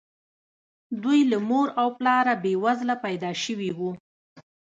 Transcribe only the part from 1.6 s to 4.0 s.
او پلاره بې وزله پيدا شوي وو.